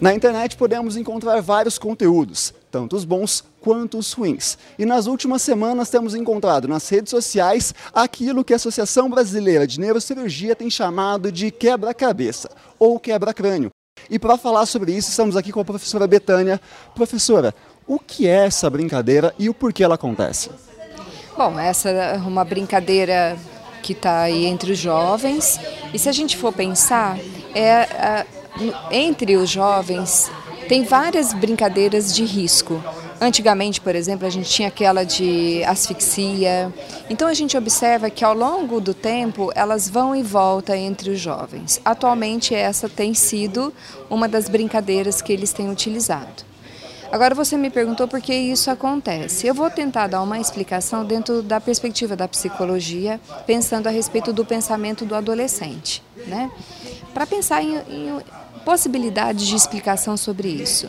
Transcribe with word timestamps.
Na 0.00 0.14
internet 0.14 0.56
podemos 0.56 0.96
encontrar 0.96 1.40
vários 1.42 1.76
conteúdos, 1.76 2.54
tanto 2.70 2.94
os 2.94 3.04
bons 3.04 3.42
quanto 3.60 3.98
os 3.98 4.12
ruins. 4.12 4.56
E 4.78 4.86
nas 4.86 5.08
últimas 5.08 5.42
semanas 5.42 5.90
temos 5.90 6.14
encontrado 6.14 6.68
nas 6.68 6.88
redes 6.88 7.10
sociais 7.10 7.74
aquilo 7.92 8.44
que 8.44 8.52
a 8.52 8.56
Associação 8.56 9.10
Brasileira 9.10 9.66
de 9.66 9.80
Neurocirurgia 9.80 10.54
tem 10.54 10.70
chamado 10.70 11.32
de 11.32 11.50
quebra-cabeça 11.50 12.48
ou 12.78 13.00
quebra-crânio. 13.00 13.70
E 14.08 14.20
para 14.20 14.38
falar 14.38 14.66
sobre 14.66 14.92
isso, 14.92 15.10
estamos 15.10 15.36
aqui 15.36 15.50
com 15.50 15.58
a 15.58 15.64
professora 15.64 16.06
Betânia. 16.06 16.60
Professora, 16.94 17.52
o 17.84 17.98
que 17.98 18.28
é 18.28 18.46
essa 18.46 18.70
brincadeira 18.70 19.34
e 19.36 19.48
o 19.48 19.54
porquê 19.54 19.82
ela 19.82 19.96
acontece? 19.96 20.48
Bom, 21.36 21.58
essa 21.58 21.90
é 21.90 22.16
uma 22.18 22.44
brincadeira 22.44 23.36
que 23.82 23.94
está 23.94 24.20
aí 24.20 24.46
entre 24.46 24.70
os 24.70 24.78
jovens. 24.78 25.58
E 25.92 25.98
se 25.98 26.08
a 26.08 26.12
gente 26.12 26.36
for 26.36 26.52
pensar, 26.52 27.18
é 27.52 28.24
entre 28.90 29.36
os 29.36 29.48
jovens 29.48 30.30
tem 30.68 30.84
várias 30.84 31.32
brincadeiras 31.32 32.14
de 32.14 32.24
risco. 32.24 32.82
Antigamente, 33.20 33.80
por 33.80 33.96
exemplo, 33.96 34.26
a 34.26 34.30
gente 34.30 34.48
tinha 34.48 34.68
aquela 34.68 35.02
de 35.02 35.64
asfixia. 35.64 36.72
Então 37.10 37.26
a 37.26 37.34
gente 37.34 37.56
observa 37.56 38.10
que 38.10 38.24
ao 38.24 38.34
longo 38.34 38.80
do 38.80 38.94
tempo 38.94 39.50
elas 39.54 39.88
vão 39.88 40.14
e 40.14 40.22
voltam 40.22 40.76
entre 40.76 41.10
os 41.10 41.18
jovens. 41.18 41.80
Atualmente 41.84 42.54
essa 42.54 42.88
tem 42.88 43.14
sido 43.14 43.72
uma 44.08 44.28
das 44.28 44.48
brincadeiras 44.48 45.20
que 45.20 45.32
eles 45.32 45.52
têm 45.52 45.70
utilizado. 45.70 46.47
Agora 47.10 47.34
você 47.34 47.56
me 47.56 47.70
perguntou 47.70 48.06
por 48.06 48.20
que 48.20 48.34
isso 48.34 48.70
acontece. 48.70 49.46
Eu 49.46 49.54
vou 49.54 49.70
tentar 49.70 50.08
dar 50.08 50.22
uma 50.22 50.38
explicação 50.38 51.04
dentro 51.04 51.42
da 51.42 51.60
perspectiva 51.60 52.14
da 52.14 52.28
psicologia, 52.28 53.18
pensando 53.46 53.86
a 53.86 53.90
respeito 53.90 54.32
do 54.32 54.44
pensamento 54.44 55.06
do 55.06 55.14
adolescente, 55.14 56.02
né? 56.26 56.50
Para 57.14 57.26
pensar 57.26 57.62
em, 57.62 57.76
em 57.88 58.20
possibilidades 58.64 59.46
de 59.46 59.56
explicação 59.56 60.16
sobre 60.16 60.48
isso. 60.48 60.88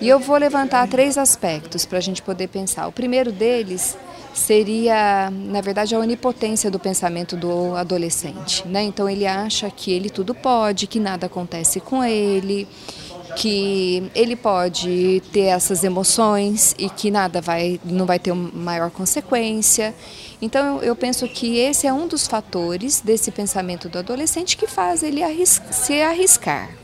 E 0.00 0.08
eu 0.08 0.18
vou 0.18 0.36
levantar 0.36 0.88
três 0.88 1.18
aspectos 1.18 1.84
para 1.84 1.98
a 1.98 2.00
gente 2.00 2.22
poder 2.22 2.48
pensar. 2.48 2.86
O 2.86 2.92
primeiro 2.92 3.30
deles 3.30 3.96
seria, 4.34 5.30
na 5.30 5.60
verdade, 5.60 5.94
a 5.94 5.98
onipotência 5.98 6.70
do 6.70 6.78
pensamento 6.78 7.36
do 7.36 7.76
adolescente. 7.76 8.66
Né? 8.66 8.82
Então 8.82 9.08
ele 9.08 9.26
acha 9.26 9.70
que 9.70 9.92
ele 9.92 10.10
tudo 10.10 10.34
pode, 10.34 10.86
que 10.86 10.98
nada 10.98 11.26
acontece 11.26 11.80
com 11.80 12.02
ele, 12.02 12.66
que 13.36 14.10
ele 14.14 14.36
pode 14.36 15.22
ter 15.32 15.46
essas 15.46 15.84
emoções 15.84 16.74
e 16.78 16.88
que 16.88 17.10
nada 17.10 17.40
vai, 17.40 17.80
não 17.84 18.06
vai 18.06 18.18
ter 18.18 18.32
maior 18.32 18.90
consequência. 18.90 19.94
Então 20.40 20.82
eu 20.82 20.96
penso 20.96 21.28
que 21.28 21.58
esse 21.58 21.86
é 21.86 21.92
um 21.92 22.06
dos 22.06 22.26
fatores 22.26 23.00
desse 23.00 23.30
pensamento 23.30 23.88
do 23.88 23.98
adolescente 23.98 24.56
que 24.56 24.66
faz 24.66 25.02
ele 25.02 25.22
arris 25.22 25.62
se 25.70 26.00
arriscar. 26.02 26.81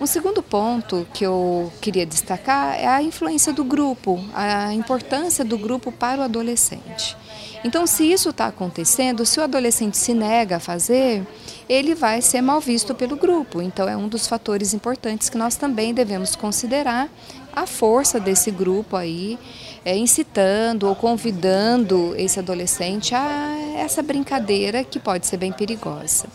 Um 0.00 0.06
segundo 0.06 0.42
ponto 0.42 1.06
que 1.14 1.24
eu 1.24 1.72
queria 1.80 2.04
destacar 2.04 2.74
é 2.78 2.86
a 2.86 3.00
influência 3.00 3.52
do 3.52 3.62
grupo, 3.62 4.22
a 4.34 4.74
importância 4.74 5.44
do 5.44 5.56
grupo 5.56 5.92
para 5.92 6.20
o 6.20 6.24
adolescente. 6.24 7.16
Então, 7.64 7.86
se 7.86 8.04
isso 8.12 8.28
está 8.28 8.46
acontecendo, 8.46 9.24
se 9.24 9.40
o 9.40 9.42
adolescente 9.42 9.96
se 9.96 10.12
nega 10.12 10.56
a 10.56 10.60
fazer, 10.60 11.26
ele 11.66 11.94
vai 11.94 12.20
ser 12.20 12.42
mal 12.42 12.60
visto 12.60 12.94
pelo 12.94 13.16
grupo. 13.16 13.62
Então, 13.62 13.88
é 13.88 13.96
um 13.96 14.08
dos 14.08 14.26
fatores 14.26 14.74
importantes 14.74 15.30
que 15.30 15.38
nós 15.38 15.56
também 15.56 15.94
devemos 15.94 16.36
considerar 16.36 17.08
a 17.54 17.66
força 17.66 18.20
desse 18.20 18.50
grupo 18.50 18.96
aí, 18.96 19.38
é, 19.84 19.96
incitando 19.96 20.88
ou 20.88 20.94
convidando 20.94 22.14
esse 22.18 22.38
adolescente 22.38 23.14
a 23.14 23.56
essa 23.76 24.02
brincadeira 24.02 24.84
que 24.84 24.98
pode 24.98 25.26
ser 25.26 25.36
bem 25.36 25.52
perigosa. 25.52 26.26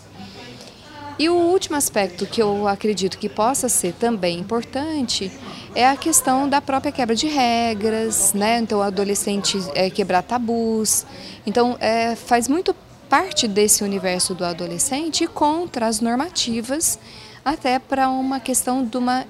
E 1.20 1.28
o 1.28 1.34
último 1.34 1.76
aspecto 1.76 2.24
que 2.24 2.40
eu 2.40 2.66
acredito 2.66 3.18
que 3.18 3.28
possa 3.28 3.68
ser 3.68 3.92
também 3.92 4.38
importante 4.38 5.30
é 5.74 5.86
a 5.86 5.94
questão 5.94 6.48
da 6.48 6.62
própria 6.62 6.90
quebra 6.90 7.14
de 7.14 7.26
regras, 7.26 8.32
né? 8.32 8.58
Então, 8.60 8.78
o 8.78 8.82
adolescente 8.82 9.58
é, 9.74 9.90
quebrar 9.90 10.22
tabus. 10.22 11.04
Então, 11.44 11.76
é, 11.78 12.16
faz 12.16 12.48
muito 12.48 12.74
parte 13.06 13.46
desse 13.46 13.84
universo 13.84 14.34
do 14.34 14.46
adolescente 14.46 15.26
contra 15.26 15.88
as 15.88 16.00
normativas, 16.00 16.98
até 17.44 17.78
para 17.78 18.08
uma 18.08 18.40
questão 18.40 18.82
de 18.82 18.96
uma, 18.96 19.26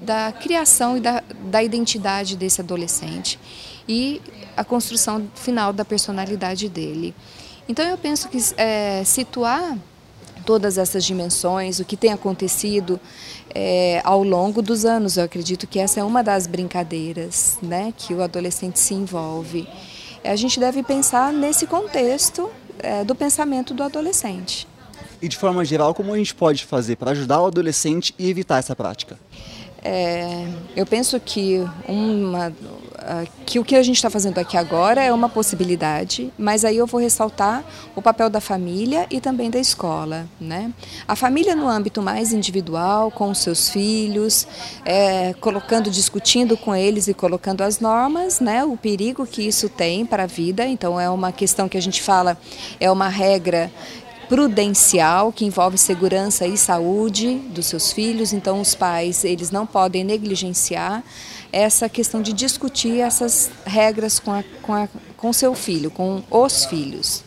da 0.00 0.32
criação 0.32 0.98
e 0.98 1.00
da, 1.00 1.22
da 1.46 1.62
identidade 1.62 2.36
desse 2.36 2.60
adolescente 2.60 3.40
e 3.88 4.20
a 4.54 4.62
construção 4.62 5.26
final 5.34 5.72
da 5.72 5.82
personalidade 5.82 6.68
dele. 6.68 7.14
Então, 7.66 7.86
eu 7.86 7.96
penso 7.96 8.28
que 8.28 8.36
é, 8.58 9.02
situar 9.02 9.78
todas 10.42 10.78
essas 10.78 11.04
dimensões, 11.04 11.80
o 11.80 11.84
que 11.84 11.96
tem 11.96 12.12
acontecido 12.12 13.00
é, 13.54 14.00
ao 14.04 14.22
longo 14.22 14.60
dos 14.60 14.84
anos. 14.84 15.16
Eu 15.16 15.24
acredito 15.24 15.66
que 15.66 15.78
essa 15.78 16.00
é 16.00 16.04
uma 16.04 16.22
das 16.22 16.46
brincadeiras 16.46 17.58
né, 17.62 17.92
que 17.96 18.12
o 18.12 18.22
adolescente 18.22 18.78
se 18.78 18.94
envolve. 18.94 19.68
A 20.24 20.36
gente 20.36 20.60
deve 20.60 20.82
pensar 20.82 21.32
nesse 21.32 21.66
contexto 21.66 22.50
é, 22.78 23.04
do 23.04 23.14
pensamento 23.14 23.74
do 23.74 23.82
adolescente. 23.82 24.68
E 25.20 25.28
de 25.28 25.36
forma 25.36 25.64
geral, 25.64 25.94
como 25.94 26.12
a 26.12 26.16
gente 26.16 26.34
pode 26.34 26.64
fazer 26.64 26.96
para 26.96 27.12
ajudar 27.12 27.40
o 27.40 27.46
adolescente 27.46 28.14
e 28.18 28.28
evitar 28.28 28.58
essa 28.58 28.74
prática? 28.74 29.18
É, 29.84 30.46
eu 30.76 30.86
penso 30.86 31.18
que, 31.18 31.66
uma, 31.88 32.52
que 33.44 33.58
o 33.58 33.64
que 33.64 33.74
a 33.74 33.82
gente 33.82 33.96
está 33.96 34.08
fazendo 34.08 34.38
aqui 34.38 34.56
agora 34.56 35.02
é 35.02 35.12
uma 35.12 35.28
possibilidade, 35.28 36.32
mas 36.38 36.64
aí 36.64 36.76
eu 36.76 36.86
vou 36.86 37.00
ressaltar 37.00 37.64
o 37.96 38.00
papel 38.00 38.30
da 38.30 38.40
família 38.40 39.06
e 39.10 39.20
também 39.20 39.50
da 39.50 39.58
escola. 39.58 40.26
Né? 40.40 40.72
A 41.06 41.16
família 41.16 41.56
no 41.56 41.68
âmbito 41.68 42.00
mais 42.00 42.32
individual, 42.32 43.10
com 43.10 43.30
os 43.30 43.38
seus 43.38 43.68
filhos, 43.68 44.46
é, 44.84 45.34
colocando, 45.34 45.90
discutindo 45.90 46.56
com 46.56 46.74
eles 46.74 47.08
e 47.08 47.14
colocando 47.14 47.62
as 47.62 47.80
normas, 47.80 48.40
né? 48.40 48.64
o 48.64 48.76
perigo 48.76 49.26
que 49.26 49.42
isso 49.42 49.68
tem 49.68 50.06
para 50.06 50.22
a 50.22 50.26
vida. 50.26 50.64
Então 50.66 50.98
é 51.00 51.10
uma 51.10 51.32
questão 51.32 51.68
que 51.68 51.76
a 51.76 51.82
gente 51.82 52.00
fala, 52.00 52.38
é 52.78 52.90
uma 52.90 53.08
regra 53.08 53.70
prudencial 54.28 55.32
que 55.32 55.44
envolve 55.44 55.76
segurança 55.76 56.46
e 56.46 56.56
saúde 56.56 57.34
dos 57.50 57.66
seus 57.66 57.92
filhos. 57.92 58.32
Então, 58.32 58.60
os 58.60 58.74
pais 58.74 59.24
eles 59.24 59.50
não 59.50 59.66
podem 59.66 60.04
negligenciar 60.04 61.02
essa 61.52 61.88
questão 61.88 62.22
de 62.22 62.32
discutir 62.32 63.00
essas 63.00 63.50
regras 63.64 64.18
com, 64.18 64.32
a, 64.32 64.42
com, 64.62 64.72
a, 64.72 64.88
com 65.16 65.32
seu 65.32 65.54
filho, 65.54 65.90
com 65.90 66.22
os 66.30 66.64
filhos. 66.64 67.22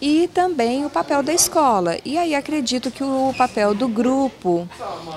E 0.00 0.28
também 0.28 0.84
o 0.84 0.90
papel 0.90 1.24
da 1.24 1.32
escola. 1.32 1.96
E 2.04 2.16
aí 2.16 2.34
acredito 2.34 2.88
que 2.90 3.02
o 3.02 3.34
papel 3.36 3.74
do 3.74 3.88
grupo, 3.88 4.68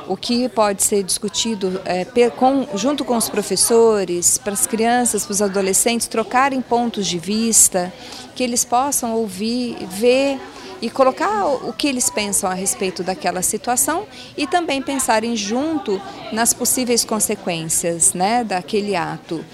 o 0.07 0.17
que 0.17 0.49
pode 0.49 0.83
ser 0.83 1.03
discutido 1.03 1.79
é, 1.85 2.03
com, 2.31 2.67
junto 2.73 3.05
com 3.05 3.15
os 3.15 3.29
professores, 3.29 4.39
para 4.39 4.53
as 4.53 4.65
crianças, 4.65 5.23
para 5.23 5.33
os 5.33 5.41
adolescentes, 5.41 6.07
trocarem 6.07 6.61
pontos 6.61 7.05
de 7.05 7.19
vista, 7.19 7.93
que 8.35 8.43
eles 8.43 8.65
possam 8.65 9.13
ouvir, 9.13 9.77
ver 9.87 10.39
e 10.81 10.89
colocar 10.89 11.45
o 11.45 11.71
que 11.71 11.87
eles 11.87 12.09
pensam 12.09 12.49
a 12.49 12.55
respeito 12.55 13.03
daquela 13.03 13.43
situação 13.43 14.07
e 14.35 14.47
também 14.47 14.81
pensarem 14.81 15.35
junto 15.35 16.01
nas 16.31 16.55
possíveis 16.55 17.05
consequências 17.05 18.15
né, 18.15 18.43
daquele 18.43 18.95
ato. 18.95 19.45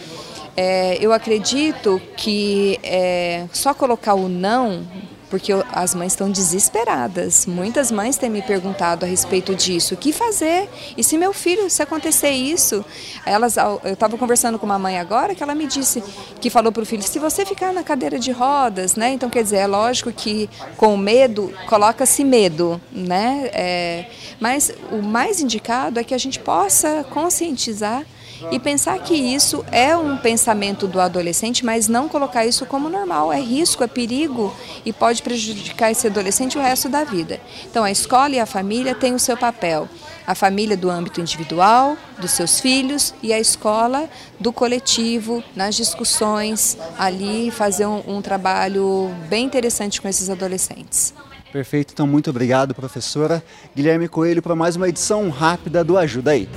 É, 0.55 0.97
eu 1.01 1.11
acredito 1.11 2.01
que 2.15 2.79
é, 2.81 3.45
só 3.51 3.73
colocar 3.73 4.13
o 4.13 4.29
não 4.29 4.87
porque 5.29 5.51
as 5.71 5.93
mães 5.93 6.13
estão 6.13 6.29
desesperadas. 6.29 7.45
Muitas 7.45 7.91
mães 7.91 8.17
têm 8.17 8.29
me 8.29 8.41
perguntado 8.41 9.05
a 9.05 9.07
respeito 9.07 9.53
disso. 9.55 9.93
O 9.93 9.97
que 9.97 10.13
fazer? 10.13 10.69
E 10.95 11.03
se 11.03 11.17
meu 11.17 11.33
filho, 11.33 11.69
se 11.69 11.81
acontecer 11.81 12.29
isso? 12.29 12.83
Elas, 13.25 13.57
eu 13.57 13.93
estava 13.93 14.17
conversando 14.17 14.57
com 14.57 14.65
uma 14.65 14.79
mãe 14.79 14.97
agora 14.97 15.35
que 15.35 15.43
ela 15.43 15.53
me 15.53 15.67
disse, 15.67 16.03
que 16.39 16.49
falou 16.49 16.71
para 16.71 16.83
o 16.83 16.85
filho, 16.85 17.03
se 17.03 17.19
você 17.19 17.45
ficar 17.45 17.73
na 17.73 17.83
cadeira 17.83 18.17
de 18.17 18.31
rodas, 18.31 18.95
né? 18.95 19.11
Então, 19.11 19.29
quer 19.29 19.43
dizer, 19.43 19.57
é 19.57 19.67
lógico 19.67 20.11
que 20.11 20.49
com 20.77 20.95
medo, 20.95 21.53
coloca-se 21.67 22.23
medo, 22.23 22.79
né? 22.91 23.49
É, 23.53 24.05
mas 24.39 24.71
o 24.91 25.01
mais 25.01 25.41
indicado 25.41 25.99
é 25.99 26.03
que 26.03 26.13
a 26.13 26.17
gente 26.17 26.39
possa 26.39 27.05
conscientizar 27.09 28.05
e 28.51 28.59
pensar 28.59 28.99
que 28.99 29.13
isso 29.13 29.65
é 29.71 29.95
um 29.95 30.17
pensamento 30.17 30.87
do 30.87 30.99
adolescente, 30.99 31.65
mas 31.65 31.87
não 31.87 32.07
colocar 32.07 32.45
isso 32.45 32.65
como 32.65 32.89
normal. 32.89 33.31
É 33.31 33.39
risco, 33.39 33.83
é 33.83 33.87
perigo 33.87 34.53
e 34.85 34.93
pode 34.93 35.21
prejudicar 35.21 35.91
esse 35.91 36.07
adolescente 36.07 36.57
o 36.57 36.61
resto 36.61 36.89
da 36.89 37.03
vida. 37.03 37.39
Então 37.69 37.83
a 37.83 37.91
escola 37.91 38.35
e 38.35 38.39
a 38.39 38.45
família 38.45 38.95
têm 38.95 39.13
o 39.13 39.19
seu 39.19 39.37
papel. 39.37 39.87
A 40.25 40.35
família 40.35 40.75
do 40.75 40.89
âmbito 40.89 41.21
individual, 41.21 41.95
dos 42.19 42.31
seus 42.31 42.59
filhos, 42.59 43.13
e 43.23 43.31
a 43.31 43.39
escola 43.39 44.09
do 44.37 44.51
coletivo, 44.51 45.41
nas 45.55 45.73
discussões, 45.73 46.77
ali 46.99 47.49
fazer 47.49 47.85
um, 47.85 48.03
um 48.05 48.21
trabalho 48.21 49.09
bem 49.29 49.45
interessante 49.45 50.01
com 50.01 50.07
esses 50.09 50.29
adolescentes. 50.29 51.13
Perfeito, 51.51 51.93
então 51.93 52.05
muito 52.05 52.29
obrigado, 52.29 52.75
professora 52.75 53.41
Guilherme 53.73 54.09
Coelho, 54.09 54.41
para 54.41 54.53
mais 54.53 54.75
uma 54.75 54.89
edição 54.89 55.29
rápida 55.29 55.81
do 55.81 55.97
Ajuda 55.97 56.31
aí. 56.31 56.49